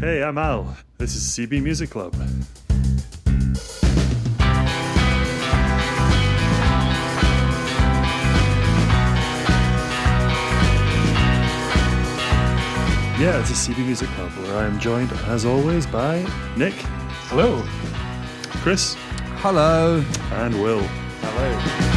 [0.00, 0.76] Hey, I'm Al.
[0.98, 2.14] This is CB Music Club.
[13.18, 16.26] Yeah, it's a CB Music Club where I'm joined, as always, by
[16.58, 16.74] Nick.
[17.30, 17.64] Hello.
[18.60, 18.96] Chris.
[19.38, 20.04] Hello.
[20.32, 20.82] And Will.
[21.22, 21.95] Hello.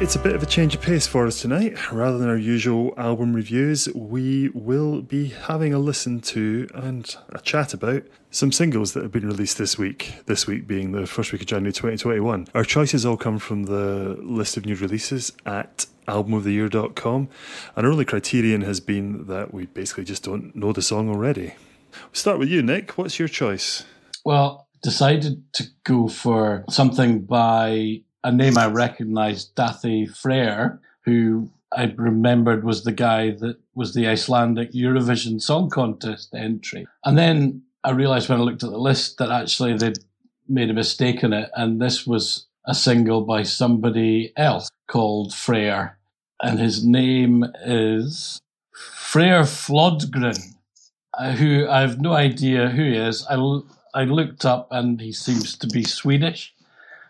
[0.00, 1.92] It's a bit of a change of pace for us tonight.
[1.92, 7.38] Rather than our usual album reviews, we will be having a listen to and a
[7.38, 8.02] chat about
[8.32, 10.16] some singles that have been released this week.
[10.26, 12.48] This week being the first week of January 2021.
[12.56, 17.28] Our choices all come from the list of new releases at albumoftheyear.com.
[17.76, 21.54] And our only criterion has been that we basically just don't know the song already.
[21.92, 22.98] We'll start with you, Nick.
[22.98, 23.84] What's your choice?
[24.24, 31.92] Well, decided to go for something by a name I recognised, Daði Freyr, who I
[31.96, 36.86] remembered was the guy that was the Icelandic Eurovision Song Contest entry.
[37.04, 39.98] And then I realised when I looked at the list that actually they'd
[40.48, 45.98] made a mistake in it, and this was a single by somebody else called Freyr.
[46.42, 48.40] And his name is
[48.72, 50.38] Freyr Flodgren,
[51.18, 53.26] uh, who I have no idea who he is.
[53.28, 53.34] I,
[53.94, 56.54] I looked up and he seems to be Swedish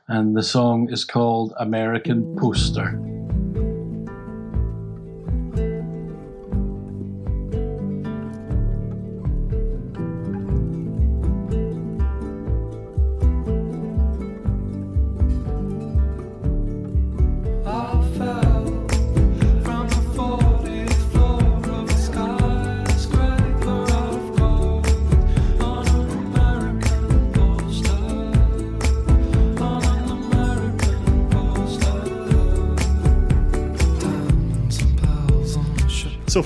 [0.08, 2.38] and the song is called American mm.
[2.38, 3.13] Poster.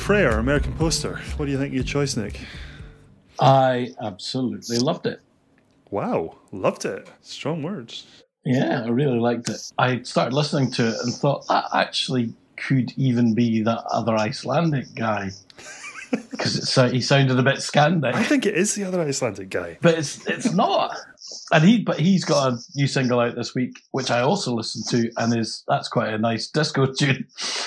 [0.09, 1.21] Freyr, American Poster.
[1.37, 2.41] What do you think of your choice, Nick?
[3.39, 5.21] I absolutely loved it.
[5.91, 7.07] Wow, loved it.
[7.21, 8.07] Strong words.
[8.43, 9.61] Yeah, I really liked it.
[9.77, 14.95] I started listening to it and thought that actually could even be that other Icelandic
[14.95, 15.29] guy
[16.31, 18.11] because he sounded a bit scandal.
[18.17, 19.77] I think it is the other Icelandic guy.
[19.83, 20.97] but it's it's not.
[21.53, 24.85] And he, but he's got a new single out this week, which I also listened
[24.91, 27.27] to, and is that's quite a nice disco tune.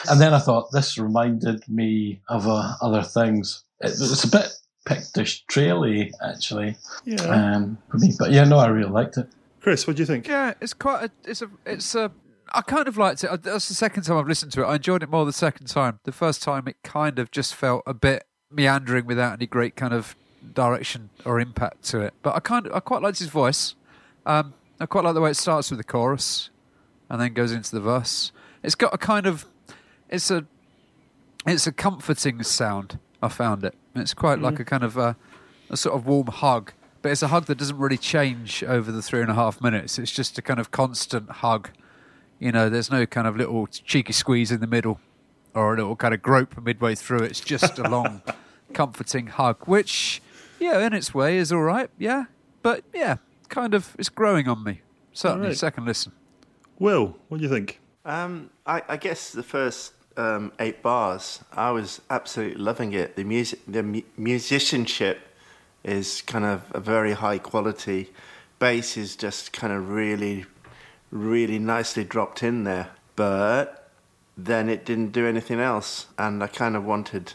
[0.09, 3.63] And then I thought this reminded me of uh, other things.
[3.79, 4.47] It, it's a bit
[4.88, 7.22] Pictish traily actually Yeah.
[7.25, 9.27] um, for me, but yeah, no, I really liked it.
[9.61, 10.28] Chris, what do you think?
[10.28, 11.11] Yeah, it's quite a.
[11.23, 11.49] It's a.
[11.66, 12.11] It's a.
[12.53, 13.43] I kind of liked it.
[13.43, 14.66] That's the second time I've listened to it.
[14.66, 15.99] I enjoyed it more the second time.
[16.03, 19.93] The first time, it kind of just felt a bit meandering without any great kind
[19.93, 20.16] of
[20.53, 22.13] direction or impact to it.
[22.22, 23.75] But I kind of, I quite liked his voice.
[24.25, 26.50] Um, I quite like the way it starts with the chorus
[27.09, 28.31] and then goes into the verse.
[28.63, 29.46] It's got a kind of,
[30.09, 30.46] it's a,
[31.46, 33.00] it's a comforting sound.
[33.22, 33.75] I found it.
[33.96, 35.16] It's quite like a kind of a,
[35.69, 39.02] a sort of warm hug, but it's a hug that doesn't really change over the
[39.02, 40.00] three and a half minutes.
[40.00, 41.69] It's just a kind of constant hug.
[42.40, 45.00] You know, there's no kind of little cheeky squeeze in the middle
[45.53, 47.19] or a little kind of grope midway through.
[47.19, 48.22] It's just a long,
[48.73, 50.22] comforting hug, which,
[50.61, 51.89] yeah, in its way is all right.
[51.97, 52.25] Yeah,
[52.61, 53.17] but yeah,
[53.49, 54.81] kind of, it's growing on me.
[55.11, 55.57] Certainly, Alright.
[55.57, 56.13] second listen.
[56.79, 57.79] Will, what do you think?
[58.05, 63.16] Um, I, I guess the first um, eight bars, I was absolutely loving it.
[63.16, 65.19] The music, the mu- musicianship
[65.83, 68.11] is kind of a very high quality.
[68.59, 70.45] Bass is just kind of really,
[71.11, 72.89] really nicely dropped in there.
[73.16, 73.89] But
[74.38, 77.33] then it didn't do anything else, and I kind of wanted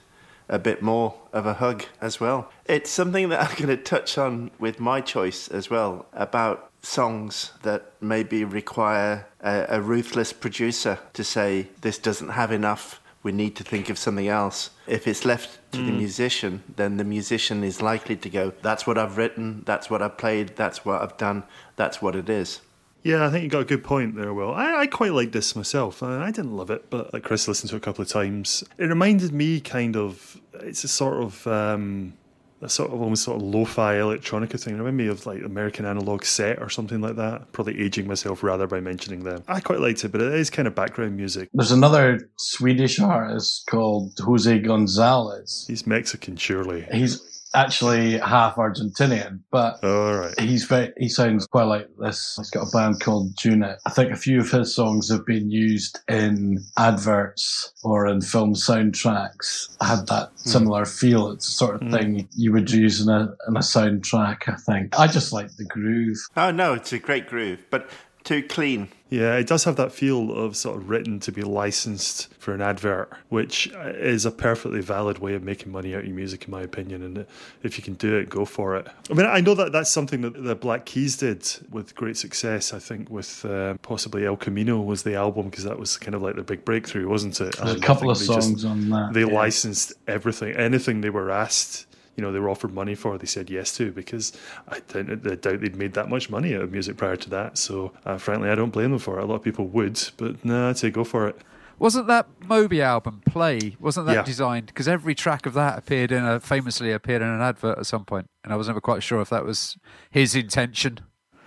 [0.48, 2.50] a bit more of a hug as well.
[2.66, 7.52] It's something that I'm going to touch on with my choice as well about songs
[7.62, 13.00] that maybe require a, a ruthless producer to say this doesn't have enough.
[13.22, 14.70] We need to think of something else.
[14.86, 15.98] If it's left to the mm.
[15.98, 20.16] musician, then the musician is likely to go, That's what I've written, that's what I've
[20.16, 21.42] played, that's what I've done,
[21.74, 22.60] that's what it is.
[23.06, 24.52] Yeah, I think you got a good point there, Will.
[24.52, 26.02] I, I quite like this myself.
[26.02, 28.64] I, I didn't love it, but like Chris listened to it a couple of times.
[28.78, 32.14] It reminded me kind of, it's a sort of, um,
[32.62, 34.74] a sort of almost sort of lo-fi electronica thing.
[34.74, 37.52] It reminded me of like American Analog Set or something like that.
[37.52, 39.44] Probably aging myself rather by mentioning them.
[39.46, 41.48] I quite liked it, but it is kind of background music.
[41.54, 45.64] There's another Swedish artist called Jose Gonzalez.
[45.68, 46.84] He's Mexican, surely.
[46.90, 50.38] He's actually half Argentinian, but All right.
[50.38, 52.34] he's very, he sounds quite like this.
[52.36, 53.78] He's got a band called Junip.
[53.86, 58.54] I think a few of his songs have been used in adverts or in film
[58.54, 59.74] soundtracks.
[59.80, 60.50] I Had that hmm.
[60.50, 61.30] similar feel.
[61.30, 61.94] It's the sort of hmm.
[61.94, 64.48] thing you would use in a in a soundtrack.
[64.48, 64.98] I think.
[64.98, 66.18] I just like the groove.
[66.36, 67.64] Oh no, it's a great groove.
[67.70, 67.88] But
[68.26, 68.88] too clean.
[69.08, 72.60] Yeah, it does have that feel of sort of written to be licensed for an
[72.60, 76.50] advert, which is a perfectly valid way of making money out of your music, in
[76.50, 77.02] my opinion.
[77.04, 77.24] And
[77.62, 78.88] if you can do it, go for it.
[79.08, 82.72] I mean, I know that that's something that the Black Keys did with great success.
[82.74, 86.22] I think with uh, possibly El Camino was the album because that was kind of
[86.22, 87.56] like their big breakthrough, wasn't it?
[87.56, 89.12] There's And a I couple of they just- songs on that.
[89.12, 89.26] they yeah.
[89.26, 91.86] licensed everything, anything they were asked.
[92.16, 93.18] You know, they were offered money for.
[93.18, 94.32] They said yes to because
[94.68, 97.58] I doubt, I doubt they'd made that much money out of music prior to that.
[97.58, 99.22] So, uh, frankly, I don't blame them for it.
[99.22, 101.36] A lot of people would, but no, I'd say go for it.
[101.78, 103.76] Wasn't that Moby album Play?
[103.78, 104.22] Wasn't that Yeah.
[104.22, 107.84] designed because every track of that appeared in a famously appeared in an advert at
[107.84, 109.76] some point, and I was never quite sure if that was
[110.10, 111.00] his intention.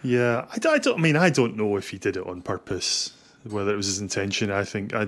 [0.03, 0.99] Yeah, I, don't- I don't.
[0.99, 3.11] I mean, I don't know if he did it on purpose,
[3.43, 4.51] whether it was his intention.
[4.51, 5.07] I think I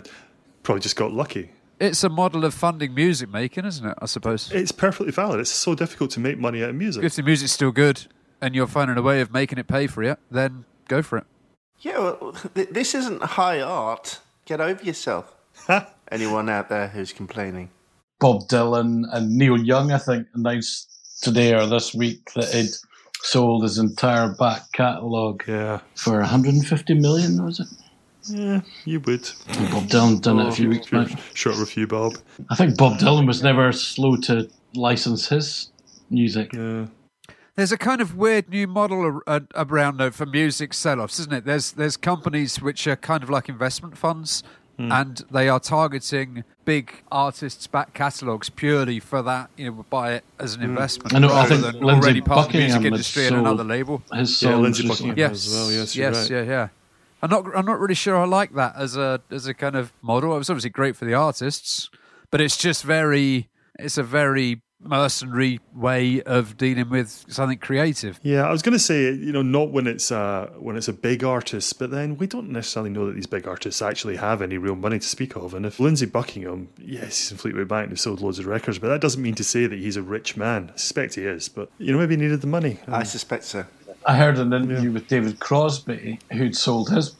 [0.63, 1.51] probably just got lucky.
[1.81, 3.97] It's a model of funding music making, isn't it?
[3.99, 4.51] I suppose.
[4.51, 5.39] It's perfectly valid.
[5.39, 7.03] It's so difficult to make money out of music.
[7.03, 8.05] If the music's still good
[8.39, 11.23] and you're finding a way of making it pay for you, then go for it.
[11.79, 14.19] Yeah, well, th- this isn't high art.
[14.45, 15.33] Get over yourself.
[16.11, 17.71] Anyone out there who's complaining?
[18.19, 22.69] Bob Dylan and Neil Young, I think, announced today or this week that he'd
[23.23, 27.67] sold his entire back catalogue Yeah, for 150 million, was it?
[28.25, 29.29] Yeah, you would.
[29.47, 31.19] Bob Dylan done it a few weeks Short, back.
[31.33, 32.17] short review, Bob.
[32.49, 35.71] I think Bob Dylan was never slow to license his
[36.09, 36.53] music.
[36.53, 36.87] Yeah.
[37.55, 41.33] There's a kind of weird new model ar- ar- around though for music sell-offs, isn't
[41.33, 41.45] it?
[41.45, 44.41] There's there's companies which are kind of like investment funds,
[44.77, 44.91] hmm.
[44.91, 49.49] and they are targeting big artists' back catalogs purely for that.
[49.57, 50.69] You know, buy it as an hmm.
[50.69, 53.27] investment I know, I think than Lindsey already part of the music Buckingham had industry
[53.27, 54.01] and another label.
[54.13, 54.87] His Yeah, Lindsey.
[54.87, 55.17] Buckingham.
[55.17, 56.31] Yes, as well, yes, yes, right.
[56.31, 56.67] yeah, yeah.
[57.21, 57.45] I'm not.
[57.55, 60.33] I'm not really sure I like that as a as a kind of model.
[60.33, 61.89] It was obviously great for the artists,
[62.29, 63.49] but it's just very.
[63.79, 68.19] It's a very mercenary way of dealing with something creative.
[68.23, 70.93] Yeah, I was going to say, you know, not when it's a when it's a
[70.93, 74.57] big artist, but then we don't necessarily know that these big artists actually have any
[74.57, 75.53] real money to speak of.
[75.53, 78.79] And if Lindsey Buckingham, yes, he's in Fleetwood Mac and he's sold loads of records,
[78.79, 80.71] but that doesn't mean to say that he's a rich man.
[80.73, 82.79] I suspect he is, but you know, maybe he needed the money.
[82.87, 83.65] I um, suspect so.
[84.05, 87.15] I heard an interview with David Crosby, who'd sold his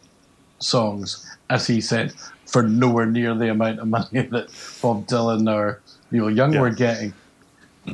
[0.60, 2.14] songs, as he said,
[2.46, 4.50] for nowhere near the amount of money that
[4.82, 5.82] Bob Dylan or
[6.12, 6.62] Neil Young Yeah.
[6.62, 7.14] were getting.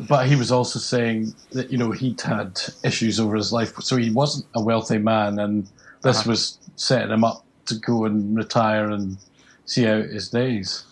[0.07, 3.73] But he was also saying that, you know, he'd had issues over his life.
[3.81, 5.67] So he wasn't a wealthy man, and
[6.01, 6.31] this uh-huh.
[6.31, 9.17] was setting him up to go and retire and
[9.65, 10.83] see out his days.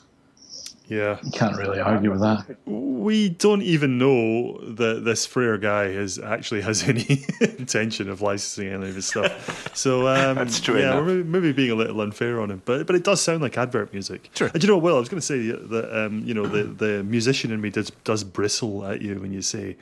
[0.88, 2.58] Yeah, You can't really argue with that.
[2.66, 7.26] we don't even know that this Freyr guy is actually has any
[7.58, 9.64] intention of licensing any of his stuff.
[9.76, 11.06] So um, That's true Yeah, enough.
[11.06, 13.58] we're maybe, maybe being a little unfair on him, but but it does sound like
[13.58, 14.30] advert music.
[14.36, 14.50] Sure.
[14.54, 14.84] And you know what?
[14.84, 17.70] Well, I was going to say that um, you know the the musician in me
[17.72, 19.76] does does bristle at you when you say.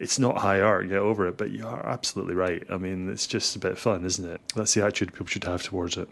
[0.00, 1.36] It's not high art, get over it.
[1.36, 2.62] But you are absolutely right.
[2.70, 4.40] I mean, it's just a bit of fun, isn't it?
[4.54, 6.08] That's the attitude people should have towards it.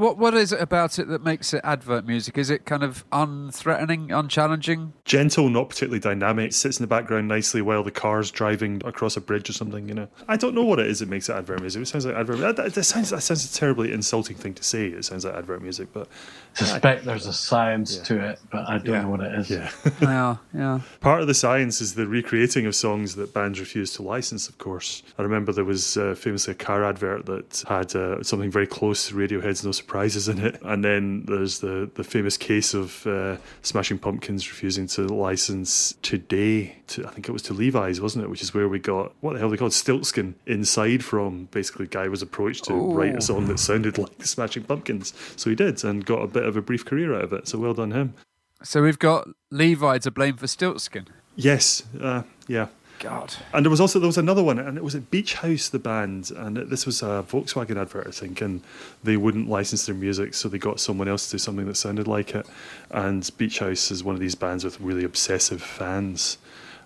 [0.00, 2.38] What what is it about it that makes it advert music?
[2.38, 4.94] Is it kind of unthreatening, unchallenging?
[5.04, 9.20] gentle, not particularly dynamic, sits in the background nicely while the car's driving across a
[9.20, 10.08] bridge or something, you know.
[10.28, 11.82] I don't know what it is that makes it advert music.
[11.82, 14.62] It sounds like advert that, that, that sounds that sounds a terribly insulting thing to
[14.64, 14.86] say.
[14.86, 16.08] It sounds like advert music, but
[16.54, 19.02] Suspect there's a science to it, but I don't Yeah.
[19.02, 19.50] know what it is.
[19.50, 19.70] yeah.
[20.00, 20.80] yeah, yeah.
[21.00, 24.56] Part of the science is the recreating of songs that bands refuse to license, of
[24.56, 25.02] course.
[25.18, 29.08] I remember there was uh, famously a car advert that had uh, something very close
[29.08, 30.56] to Radiohead's No Surprises in it.
[30.62, 36.76] And then there's the, the famous case of uh, Smashing Pumpkins refusing to license Today,
[36.86, 38.30] to, I think it was to Levi's, wasn't it?
[38.30, 41.48] Which is where we got, what the hell they called, Stiltskin inside from.
[41.50, 45.12] Basically, guy was approached to write a song that sounded like the Smashing Pumpkins.
[45.34, 47.48] So he did and got a bit of a brief career out of it.
[47.48, 48.14] So well done him.
[48.62, 51.08] So we've got Levi to blame for Stiltskin.
[51.34, 52.68] Yes, uh, yeah.
[53.00, 53.34] God.
[53.52, 55.78] And there was also there was another one, and it was at Beach House, the
[55.78, 58.62] band, and this was a Volkswagen advert, I think, and
[59.02, 62.06] they wouldn't license their music, so they got someone else to do something that sounded
[62.06, 62.46] like it.
[62.90, 66.38] And Beach House is one of these bands with really obsessive fans,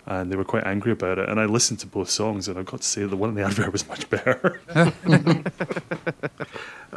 [0.07, 1.29] and they were quite angry about it.
[1.29, 3.43] And I listened to both songs, and I've got to say the one in the
[3.47, 4.61] advert was much better.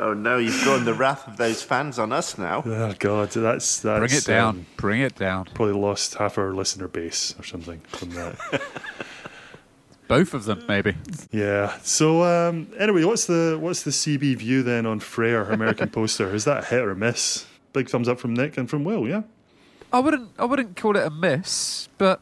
[0.08, 2.64] Oh no, you've drawn the wrath of those fans on us now.
[2.66, 4.50] oh God, that's that's Bring it down.
[4.50, 5.46] um, Bring it down.
[5.54, 8.62] probably lost half our listener base or something from that.
[10.08, 10.96] Both of them, maybe.
[11.32, 11.78] Yeah.
[11.84, 16.34] So um, anyway, what's the what's the CB view then on Freyr American Poster?
[16.34, 17.46] Is that a hit or a miss?
[17.74, 19.06] Big thumbs up from Nick and from Will.
[19.08, 19.24] Yeah.
[19.92, 20.30] I wouldn't.
[20.40, 22.22] I wouldn't call it a miss, but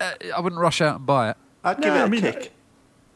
[0.00, 1.36] uh, I wouldn't rush out and buy it.
[1.64, 2.52] I'd No, give it a I mean, kick.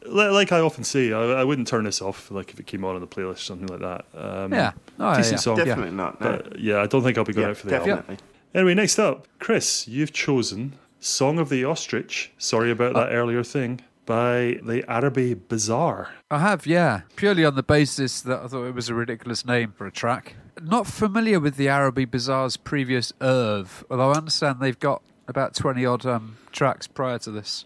[0.05, 2.29] Li- Like I often say, I, I wouldn't turn this off.
[2.31, 4.05] Like if it came on in the playlist, or something like that.
[4.15, 4.71] Um, Yeah.
[4.99, 5.37] Oh, decent yeah.
[5.39, 5.57] song.
[5.57, 6.19] Definitely not.
[6.21, 6.41] No.
[6.43, 7.89] But yeah, I don't think I'll be going yeah, out for the album.
[7.97, 8.17] definitely.
[8.55, 13.81] Anyway, next up, Chris, you've chosen "Song of the Ostrich." Sorry about that earlier thing.
[14.05, 16.09] by the Araby Bazaar.
[16.29, 17.01] I have, yeah.
[17.15, 20.35] Purely on the basis that I thought it was a ridiculous name for a track.
[20.61, 25.85] Not familiar with the Araby Bazaar's previous oeuvre, although I understand they've got about 20
[25.85, 27.63] odd um, tracks prior to this.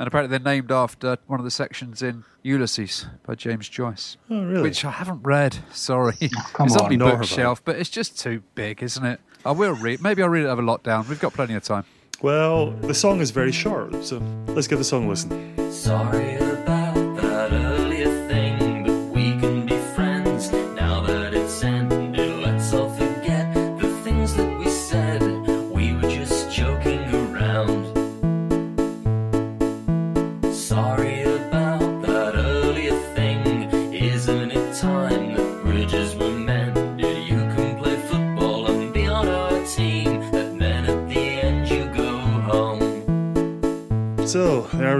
[0.00, 4.16] And apparently they're named after one of the sections in Ulysses by James Joyce.
[4.30, 4.62] Oh, really?
[4.62, 6.16] Which I haven't read, sorry.
[6.54, 7.20] come it's on, on my nor have I.
[7.20, 9.20] bookshelf, but it's just too big, isn't it?
[9.44, 10.00] I will read.
[10.00, 11.06] Maybe I'll read it over lockdown.
[11.06, 11.84] We've got plenty of time.
[12.22, 15.70] Well, the song is very short, so let's give the song a listen.
[15.70, 16.49] Sorry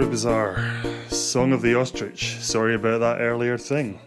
[0.01, 2.37] So, the Bazaar, Song of the Ostrich.
[2.39, 3.99] Sorry about that earlier thing.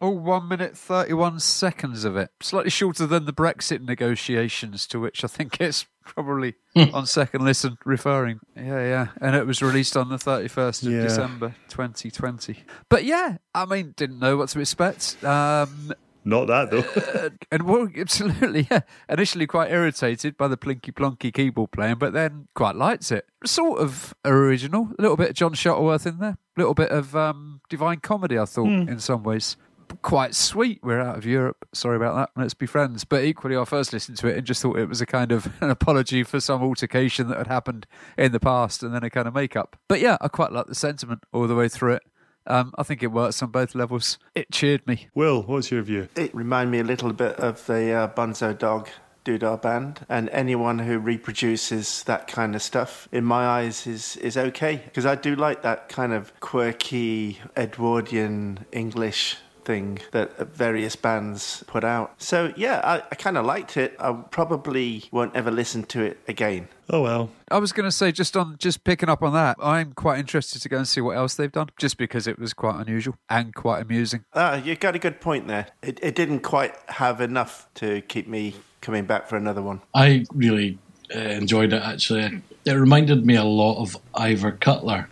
[0.00, 2.30] Oh, one minute, 31 seconds of it.
[2.40, 7.76] Slightly shorter than the Brexit negotiations, to which I think it's probably on second listen
[7.84, 8.40] referring.
[8.56, 9.06] Yeah, yeah.
[9.20, 11.02] And it was released on the 31st of Yeah.
[11.02, 12.64] December 2020.
[12.88, 15.22] But yeah, I mean, didn't know what to expect.
[15.22, 15.92] Um,
[16.24, 17.30] Not that, though.
[17.50, 18.80] and well, absolutely, yeah.
[19.08, 23.26] Initially quite irritated by the plinky plonky keyboard playing, but then quite likes it.
[23.44, 24.90] Sort of original.
[24.98, 26.38] A little bit of John Shuttleworth in there.
[26.56, 29.56] A little bit of um, Divine Comedy, I thought, in some ways.
[30.00, 30.80] Quite sweet.
[30.82, 31.68] We're out of Europe.
[31.74, 32.40] Sorry about that.
[32.40, 33.04] Let's be friends.
[33.04, 35.52] But equally, I first listened to it and just thought it was a kind of
[35.60, 37.86] an apology for some altercation that had happened
[38.16, 39.76] in the past and then a kind of make-up.
[39.88, 42.02] But yeah, I quite like the sentiment all the way through it.
[42.46, 44.18] Um, I think it works on both levels.
[44.34, 45.08] It cheered me.
[45.14, 46.08] Will, what's your view?
[46.16, 48.88] It reminded me a little bit of the uh, Bonzo Dog
[49.24, 54.36] Doodah band, and anyone who reproduces that kind of stuff, in my eyes, is is
[54.36, 61.62] okay because I do like that kind of quirky Edwardian English thing that various bands
[61.66, 62.14] put out.
[62.18, 63.94] So yeah, I, I kind of liked it.
[63.98, 66.68] I probably won't ever listen to it again.
[66.90, 67.30] Oh, well.
[67.50, 70.60] I was going to say just on just picking up on that, I'm quite interested
[70.62, 73.54] to go and see what else they've done, just because it was quite unusual and
[73.54, 74.24] quite amusing.
[74.34, 75.68] Ah, you got a good point there.
[75.82, 79.80] It, it didn't quite have enough to keep me coming back for another one.
[79.94, 80.78] I really
[81.14, 82.42] uh, enjoyed it actually.
[82.64, 85.08] It reminded me a lot of Ivor Cutler.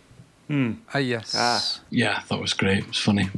[0.92, 1.34] Ah, yes.
[1.38, 1.80] Ah.
[1.90, 2.78] Yeah, that was great.
[2.78, 3.30] It was funny.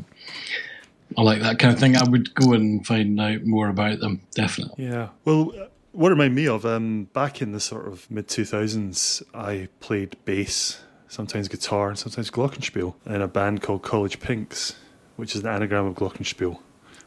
[1.17, 1.97] I like that kind of thing.
[1.97, 4.85] I would go and find out more about them, definitely.
[4.85, 5.09] Yeah.
[5.25, 5.53] Well,
[5.93, 10.17] what it reminded me of, um, back in the sort of mid 2000s, I played
[10.25, 14.77] bass, sometimes guitar, and sometimes glockenspiel in a band called College Pinks,
[15.17, 16.59] which is an anagram of glockenspiel,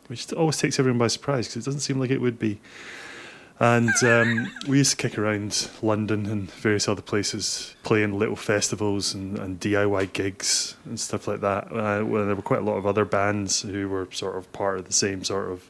[0.07, 2.59] which always takes everyone by surprise because it doesn't seem like it would be.
[3.59, 9.13] And um, we used to kick around London and various other places, playing little festivals
[9.13, 11.65] and, and DIY gigs and stuff like that.
[11.71, 14.79] Uh, well, there were quite a lot of other bands who were sort of part
[14.79, 15.69] of the same sort of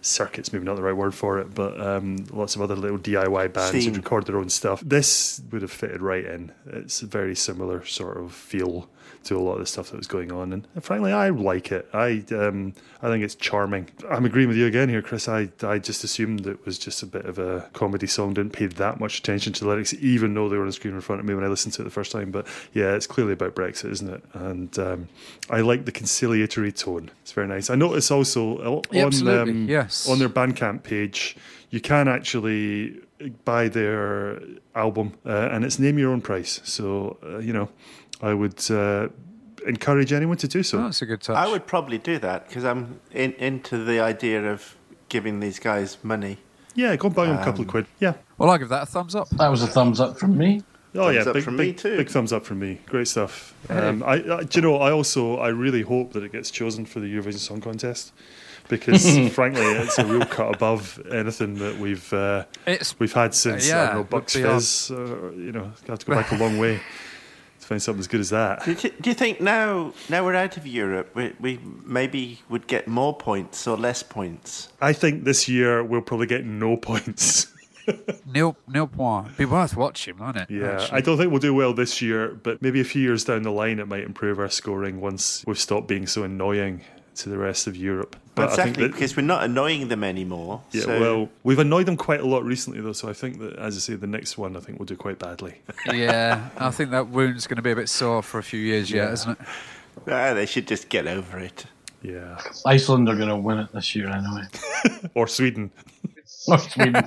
[0.00, 3.52] circuits, maybe not the right word for it, but um, lots of other little DIY
[3.52, 4.80] bands who record their own stuff.
[4.80, 6.52] This would have fitted right in.
[6.66, 8.88] It's a very similar sort of feel
[9.28, 11.88] to a lot of the stuff that was going on, and frankly, I like it.
[11.92, 13.88] I um, I think it's charming.
[14.10, 15.28] I'm agreeing with you again here, Chris.
[15.28, 18.34] I I just assumed it was just a bit of a comedy song.
[18.34, 20.94] Didn't pay that much attention to the lyrics, even though they were on the screen
[20.94, 22.30] in front of me when I listened to it the first time.
[22.30, 24.22] But yeah, it's clearly about Brexit, isn't it?
[24.34, 25.08] And um,
[25.50, 27.10] I like the conciliatory tone.
[27.22, 27.70] It's very nice.
[27.70, 30.08] I notice also uh, Yeah, on um, yes.
[30.08, 31.36] on their Bandcamp page,
[31.70, 33.00] you can actually
[33.44, 34.40] buy their
[34.74, 36.60] album, uh, and it's name your own price.
[36.64, 37.68] So uh, you know,
[38.20, 39.08] I would uh,
[39.66, 40.78] encourage anyone to do so.
[40.78, 41.36] Oh, that's a good touch.
[41.36, 44.76] I would probably do that because I'm in, into the idea of
[45.08, 46.38] giving these guys money.
[46.74, 47.86] Yeah, go and buy them a couple of quid.
[47.98, 48.14] Yeah.
[48.36, 49.28] Well, I'll give that a thumbs up.
[49.30, 50.62] That was a thumbs up from me.
[50.94, 51.96] Oh Thumbs yeah, up big, from me big, too.
[51.96, 52.80] big thumbs up from me.
[52.86, 53.54] Great stuff.
[53.68, 54.76] Um, I, I, do you know?
[54.76, 58.12] I also I really hope that it gets chosen for the Eurovision Song Contest
[58.68, 59.02] because
[59.34, 63.76] frankly, it's a real cut above anything that we've uh, It's we've had since I
[63.76, 64.54] yeah, don't know Bucks be on.
[64.60, 64.90] Fizz.
[64.90, 66.82] Uh, you know, have to go back a long way to
[67.68, 68.64] find something as good as that.
[68.64, 72.40] Do you, th- do you think now, now we're out of Europe, we, we maybe
[72.48, 74.70] would get more points or less points?
[74.80, 77.52] I think this year we'll probably get no points.
[78.26, 79.36] nil nil point.
[79.36, 80.50] Be worth watching, won't it?
[80.50, 80.96] Yeah, actually?
[80.96, 83.52] I don't think we'll do well this year, but maybe a few years down the
[83.52, 86.82] line, it might improve our scoring once we've stopped being so annoying
[87.18, 88.16] to the rest of Europe.
[88.34, 90.62] But I think exactly, that, because we're not annoying them anymore.
[90.72, 92.92] yeah, so well, we've annoyed them quite a lot recently, though.
[92.92, 95.18] So I think that, as I say, the next one, I think we'll do quite
[95.18, 95.54] badly.
[95.92, 98.90] yeah, I think that wound's going to be a bit sore for a few years
[98.90, 99.12] yet, Yeah.
[99.12, 99.46] isn't it?
[100.08, 101.66] ah, they should just get over it.
[102.02, 104.44] yeah, Iceland are going to win it this year anyway.
[105.14, 105.70] or Sweden.
[106.46, 107.04] Or Sweden.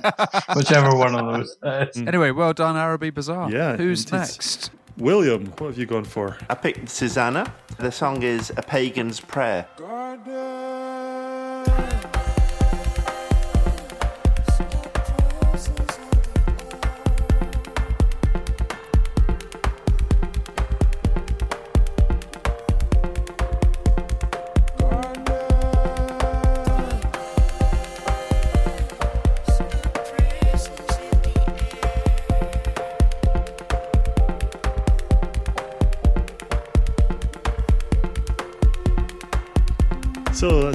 [0.54, 1.96] Whichever one of those.
[1.96, 3.50] Anyway, well done, Araby Bazaar.
[3.50, 4.18] Yeah, Who's indeed.
[4.18, 4.70] next?
[4.98, 6.36] William, what have you gone for?
[6.50, 7.54] I picked Susanna.
[7.78, 9.66] The song is A Pagan's Prayer.
[9.78, 9.84] So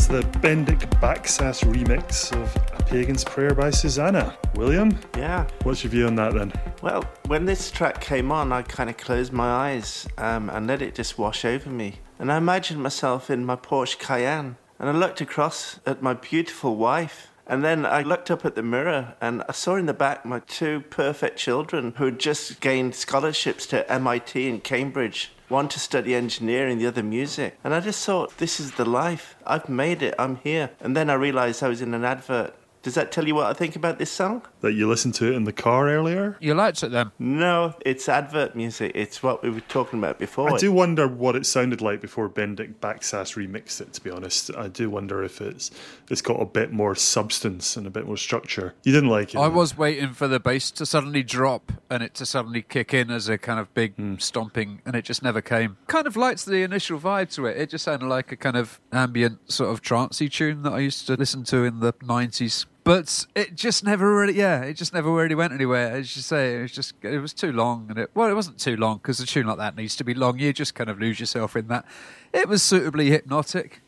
[0.08, 4.38] the Bendik Baksaas remix of A Pagan's Prayer by Susanna.
[4.56, 5.46] William, Yeah.
[5.64, 6.54] what's your view on that then?
[6.82, 10.82] Well, when this track came on, I kind of closed my eyes um, and let
[10.82, 12.00] it just wash over me.
[12.20, 14.56] And I imagined myself in my Porsche Cayenne.
[14.80, 17.28] And I looked across at my beautiful wife.
[17.46, 20.40] And then I looked up at the mirror and I saw in the back my
[20.40, 25.32] two perfect children who had just gained scholarships to MIT and Cambridge.
[25.50, 27.58] One to study engineering, the other music.
[27.63, 29.36] And I just thought, this is the life.
[29.46, 30.13] I've made it.
[30.20, 30.72] I'm here.
[30.82, 32.54] And then I realized I was in an advert.
[32.84, 34.43] Does that tell you what I think about this song?
[34.62, 36.38] That you listened to it in the car earlier?
[36.39, 37.12] You liked it then?
[37.19, 38.91] No, it's advert music.
[38.96, 40.53] It's what we were talking about before.
[40.53, 44.55] I do wonder what it sounded like before Bendik Baksaas remixed it, to be honest.
[44.55, 45.72] I do wonder if it's
[46.10, 48.74] it's got a bit more substance and a bit more structure.
[48.84, 49.38] You didn't like it.
[49.38, 53.12] I was waiting for the bass to suddenly drop and it to suddenly kick in
[53.12, 54.15] as a kind of big hmm.
[54.17, 55.77] stomping, and it just never came.
[55.88, 57.57] Kind of liked the initial vibe to it.
[57.57, 61.07] It just sounded like a kind of ambient, sort of trancey tune that I used
[61.07, 62.65] to listen to in the 90s.
[62.88, 65.91] But it just never really, yeah, it just never really went anywhere.
[65.91, 67.88] As you say, it was just, it was too long.
[67.89, 70.13] And it, well, it wasn't too long because a tune like that needs to be
[70.13, 70.39] long.
[70.39, 71.84] You just kind of lose yourself in that.
[72.32, 73.82] It was suitably hypnotic.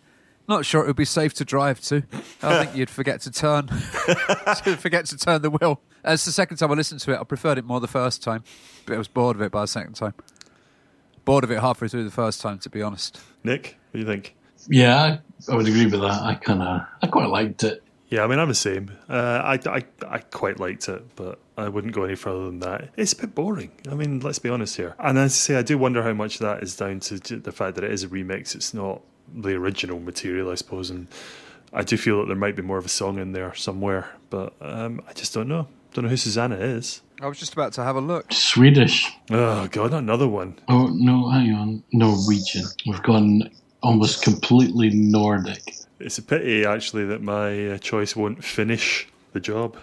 [0.50, 2.04] Not sure it would be safe to drive to.
[2.44, 3.68] I think you'd forget to turn,
[4.80, 5.80] forget to turn the wheel.
[6.04, 8.44] As the second time I listened to it, I preferred it more the first time,
[8.86, 10.14] but I was bored of it by the second time.
[11.24, 13.22] Bored of it halfway through the first time, to be honest.
[13.46, 14.36] Nick, what do you think?
[14.68, 14.98] Yeah,
[15.48, 16.22] I, I would agree with that.
[16.22, 17.82] I kind of, I quite liked it.
[18.10, 18.92] Yeah, I mean, I'm the same.
[19.08, 22.90] Uh, I, I, I quite liked it, but I wouldn't go any further than that.
[22.98, 23.72] It's a bit boring.
[23.90, 24.96] I mean, let's be honest here.
[24.98, 27.76] And as I say, I do wonder how much that is down to the fact
[27.76, 28.56] that it is a remix.
[28.56, 30.90] It's not the original material, I suppose.
[30.90, 31.08] And
[31.72, 34.54] I do feel that there might be more of a song in there somewhere, but
[34.60, 35.68] um, I just don't know.
[35.94, 37.02] Don't know who Susanna is.
[37.22, 38.32] I was just about to have a look.
[38.32, 39.12] Swedish.
[39.30, 40.58] Oh, God, another one.
[40.68, 41.84] Oh, no, hang on.
[41.92, 42.66] Norwegian.
[42.88, 45.76] We've gone almost completely Nordic.
[46.00, 49.78] It's a pity, actually, that my uh, choice won't finish the job.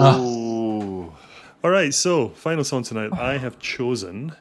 [0.00, 1.12] Ooh.
[1.64, 3.12] All right, so final song tonight.
[3.12, 4.36] I have chosen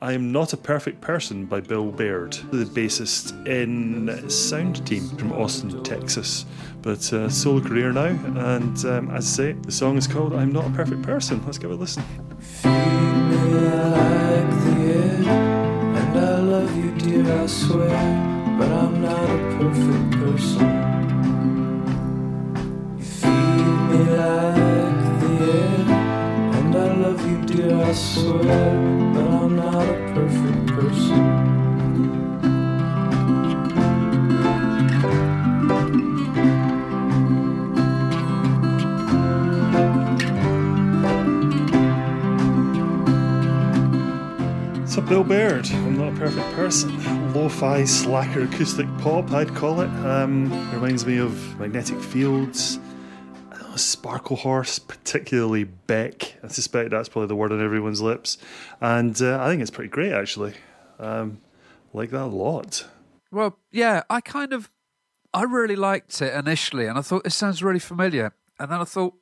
[0.00, 5.32] I Am Not a Perfect Person by Bill Baird, the bassist in Sound Team from
[5.32, 6.44] Austin, Texas.
[6.82, 10.52] But uh, solo career now, and um, as I say, the song is called I'm
[10.52, 11.42] Not a Perfect Person.
[11.46, 12.02] Let's give it a listen.
[12.38, 15.22] Feed me like the air,
[15.96, 18.33] and I love you, dear, I swear,
[45.14, 46.93] Bill Baird, I'm Not a Perfect Person.
[47.34, 49.88] Lo fi slacker acoustic pop, I'd call it.
[50.06, 52.78] Um, reminds me of Magnetic Fields.
[53.50, 56.36] uh, Sparklehorse, particularly Beck.
[56.44, 58.38] I suspect that's probably the word on everyone's lips.
[58.80, 60.54] And uh, I think it's pretty great, actually.
[61.00, 61.38] Um,
[61.92, 62.86] like that a lot.
[63.32, 64.70] Well, yeah, I kind of,
[65.32, 68.84] I really liked it initially, and I thought it sounds really familiar, and then I
[68.84, 69.14] thought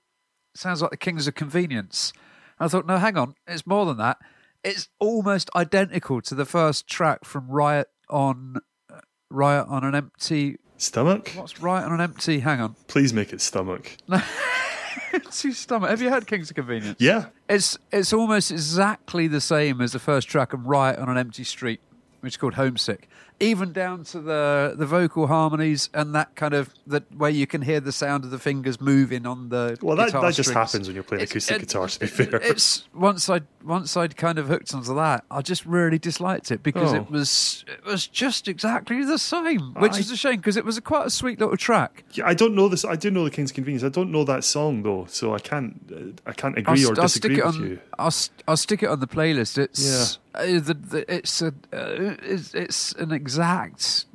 [0.55, 2.13] sounds like the Kings of Convenience.
[2.59, 4.19] And I thought, no, hang on, it's more than that.
[4.65, 8.57] It's almost identical to the first track from Riot on
[8.93, 10.59] uh, Riot on an empty.
[10.77, 11.33] Stomach?
[11.35, 12.41] What's Riot on an empty?
[12.41, 13.97] Hang on, Please make it stomach.
[15.13, 15.91] empty stomach.
[15.91, 17.01] Have you heard Kings of Convenience?
[17.01, 17.27] Yeah.
[17.49, 21.45] It's it's almost exactly the same as the first track of Riot on an Empty
[21.45, 21.81] Street,
[22.21, 23.09] which is called Homesick.
[23.43, 27.63] Even down to the the vocal harmonies and that kind of that where you can
[27.63, 30.71] hear the sound of the fingers moving on the Well, that, that just strings.
[30.73, 32.37] happens when you're playing It's- acoustic it- guitar, to be fair.
[32.43, 36.63] It's once I once I'd kind of hooked onto that, I just really disliked it
[36.63, 36.97] because Oh.
[36.97, 40.65] it was it was just exactly the same, which I- is a shame because it
[40.65, 42.05] was a quite a sweet little track.
[42.13, 42.85] Yeah, I don't know this.
[42.85, 43.85] I do know the King's Convenience.
[43.85, 45.75] I don't know that song though, so I can't.
[45.93, 47.63] Uh, I can't agree I'll, or I'll disagree with on.
[47.63, 47.79] you.
[47.99, 48.15] I'll,
[48.49, 49.59] I'll stick it on the playlist.
[49.59, 53.32] It's uh, the, the, it's a uh, it's, it's an exact,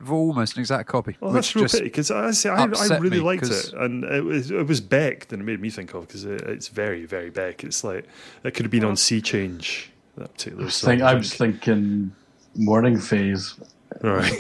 [0.10, 1.18] almost an exact copy.
[1.20, 3.74] Well, that's real just pity because I, say, I, I really me, liked 'cause- it,
[3.74, 6.68] and it was it was Beck that it made me think of because it, it's
[6.68, 7.64] very very Beck.
[7.64, 8.06] It's like
[8.44, 10.88] it could have been on Sea Change that particular I song.
[10.90, 12.12] think I was thinking
[12.56, 13.56] morning phase.
[14.04, 14.34] All right.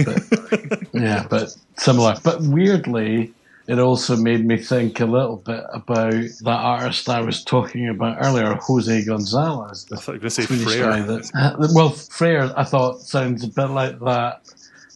[0.93, 2.15] Yeah, but similar.
[2.23, 3.33] But weirdly,
[3.67, 8.17] it also made me think a little bit about that artist I was talking about
[8.23, 9.85] earlier, Jose Gonzalez.
[9.91, 13.43] I thought you were going to say Swedish that, uh, well, Freyr, I thought sounds
[13.43, 14.41] a bit like that.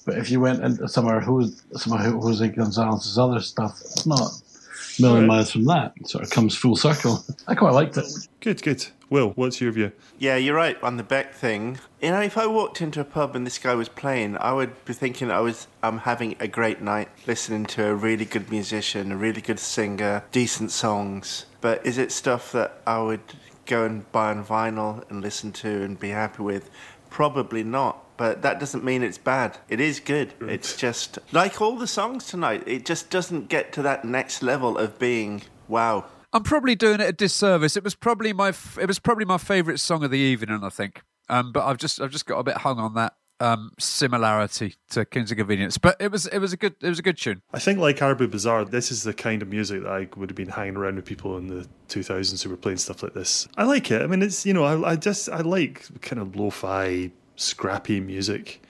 [0.06, 4.06] But if you went into some of Jose, some of Jose Gonzalez's other stuff, it's
[4.06, 5.36] not a million Right.
[5.36, 5.94] miles from that.
[5.98, 7.24] It sort of comes full circle.
[7.48, 8.06] I quite liked it.
[8.40, 8.86] Good, good.
[9.10, 9.92] Will, what's your view?
[10.18, 11.80] Yeah, you're right on the Beck thing.
[12.02, 14.86] You know, if I walked into a pub and this guy was playing, I would
[14.86, 19.12] be thinking I was I'm having a great night listening to a really good musician,
[19.12, 21.46] a really good singer, decent songs.
[21.60, 23.20] But is it stuff that I would
[23.66, 26.70] go and buy on vinyl and listen to and be happy with?
[27.10, 27.98] Probably not.
[28.22, 29.58] But that doesn't mean it's bad.
[29.68, 30.36] It is good.
[30.42, 32.62] It's just like all the songs tonight.
[32.68, 36.06] It just doesn't get to that next level of being wow.
[36.32, 37.76] I'm probably doing it a disservice.
[37.76, 40.70] It was probably my f- it was probably my favourite song of the evening, I
[40.70, 41.02] think.
[41.30, 45.04] Um, but I've just I've just got a bit hung on that um, similarity to
[45.04, 45.80] Kings of Convenience.
[45.80, 47.42] But it was it was a good it was a good tune.
[47.52, 50.38] I think, like Araby Bazaar, this is the kind of music that I would have
[50.38, 53.48] been hanging around with people in the 2000s who were playing stuff like this.
[53.58, 54.04] I like it.
[54.04, 58.00] I mean, it's, you know, I, I just, I like kind of lo fi, scrappy
[58.00, 58.62] music.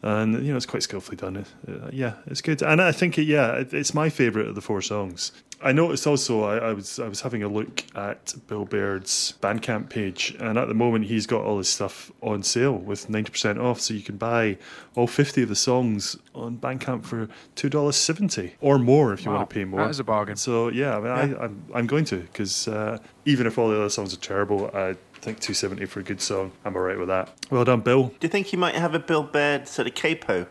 [0.00, 1.44] And, you know, it's quite skillfully done.
[1.66, 2.62] Uh, yeah, it's good.
[2.62, 5.32] And I think, it, yeah, it, it's my favourite of the four songs.
[5.60, 9.88] I noticed also I, I was I was having a look at Bill Baird's Bandcamp
[9.90, 13.58] page, and at the moment he's got all his stuff on sale with ninety percent
[13.58, 14.56] off, so you can buy
[14.94, 19.32] all fifty of the songs on Bandcamp for two dollars seventy or more if you
[19.32, 19.80] Wow, want to pay more.
[19.80, 20.36] that is a bargain.
[20.36, 23.74] So yeah, I mean, I, I'm I'm going to because uh, even if all the
[23.78, 26.52] other songs are terrible, I think two seventy for a good song.
[26.64, 27.32] I'm all right with that.
[27.50, 28.08] Well done, Bill.
[28.08, 30.46] Do you think you might have a Bill Baird sort of capo?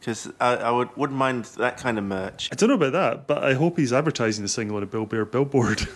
[0.00, 2.50] Because I, I would wouldn't mind that kind of merch.
[2.52, 5.06] I don't know about that, but I hope he's advertising the single on a Bill
[5.06, 5.88] Bear billboard.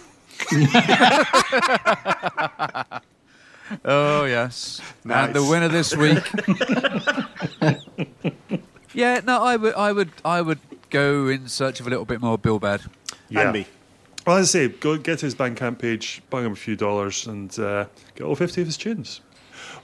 [3.84, 5.26] Oh yes, Nice.
[5.26, 6.24] and the winner this week.
[8.94, 12.22] yeah, no, I would I would I would go in search of a little bit
[12.22, 12.80] more Bill Bad.
[13.30, 13.66] And me.
[14.28, 17.26] Well, as I say, go get to his Bandcamp page, bang him a few dollars,
[17.26, 19.22] and uh, get all 50 of his tunes.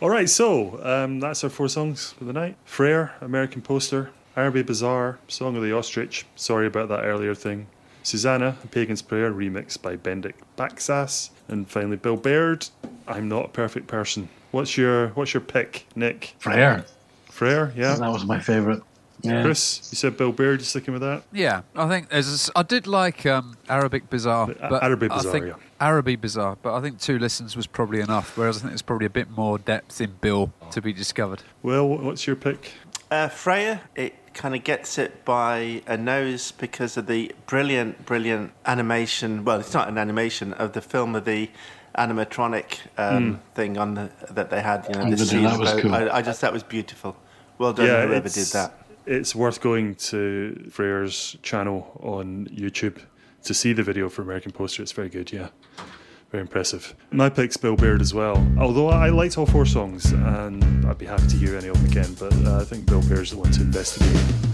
[0.02, 2.59] All right, so um, that's our four songs for the night.
[2.66, 7.68] Freyr, American Poster, Araby Bazaar, Song of the Ostrich, sorry about that earlier thing.
[8.02, 11.30] Susanna, A Pagan's Prayer, remixed by Bendik Baksaas.
[11.48, 12.68] And finally, Bill Baird,
[13.09, 14.28] I'm Not a Perfect Person.
[14.50, 16.35] What's your What's your pick, Nick?
[16.38, 16.85] Freyr.
[17.30, 17.94] Freyr, yeah.
[17.94, 18.83] That was my favourite.
[19.24, 19.42] Yeah.
[19.42, 21.22] Chris, you said Bill Baird, you sticking with that?
[21.32, 22.28] Yeah, I think there's.
[22.28, 25.54] a s- I did like um, Arabic Bazaar, A- but Arabic I Bazaar, think yeah.
[25.80, 28.37] Arabic Bazaar, but I think two listens was probably enough.
[28.37, 31.42] Whereas I think there's probably a bit more depth in Bill to be discovered.
[31.62, 32.72] Well, what's your pick?
[33.10, 38.52] Uh, Freyr, it kind of gets it by a nose because of the brilliant, brilliant
[38.66, 39.44] animation.
[39.44, 41.48] Well, it's not an animation of the film of the
[41.96, 44.87] animatronic um, thing on the that they had.
[44.88, 45.94] You know, the Mm, that was cool.
[45.94, 47.16] I, I just that was beautiful.
[47.58, 48.72] Well done, whoever did that.
[49.06, 53.02] It's worth going to Freyr's channel on YouTube
[53.42, 54.82] to see the video for American Poster.
[54.82, 55.48] It's very good, yeah.
[56.30, 56.94] Very impressive.
[57.10, 58.46] My pick's Bill Baird as well.
[58.58, 61.84] Although I liked all four songs, and I'd be happy to hear any of them
[61.84, 64.53] again, but I think Bill Baird's the one to investigate.